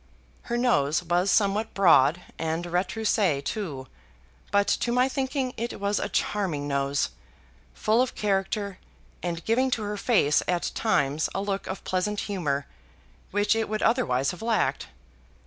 Her 0.49 0.57
nose 0.57 1.03
was 1.03 1.29
somewhat 1.29 1.75
broad, 1.75 2.21
and 2.39 2.65
retroussé 2.65 3.45
too, 3.45 3.85
but 4.49 4.67
to 4.67 4.91
my 4.91 5.07
thinking 5.07 5.53
it 5.57 5.79
was 5.79 5.99
a 5.99 6.09
charming 6.09 6.67
nose, 6.67 7.09
full 7.75 8.01
of 8.01 8.15
character, 8.15 8.79
and 9.21 9.45
giving 9.45 9.69
to 9.69 9.83
her 9.83 9.97
face 9.97 10.41
at 10.47 10.71
times 10.73 11.29
a 11.35 11.41
look 11.41 11.67
of 11.67 11.83
pleasant 11.83 12.21
humour, 12.21 12.65
which 13.29 13.55
it 13.55 13.69
would 13.69 13.83
otherwise 13.83 14.31
have 14.31 14.41
lacked. 14.41 14.87